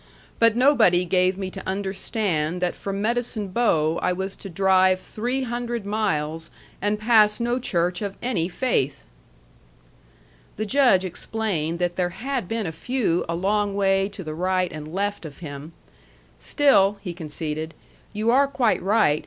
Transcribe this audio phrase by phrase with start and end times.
[0.39, 5.43] But nobody gave me to understand that from Medicine Bow I was to drive three
[5.43, 6.49] hundred miles
[6.81, 9.03] and pass no church of any faith."
[10.55, 14.71] The Judge explained that there had been a few a long way to the right
[14.71, 15.71] and left of him.
[16.39, 17.75] "Still," he conceded,
[18.11, 19.19] "you are quite right.